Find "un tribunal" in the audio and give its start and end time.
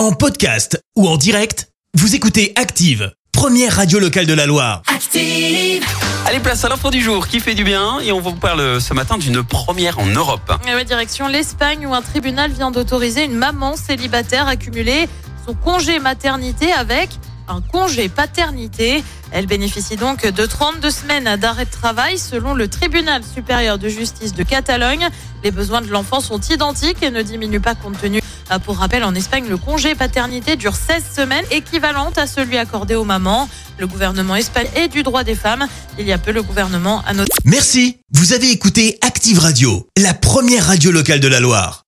11.92-12.50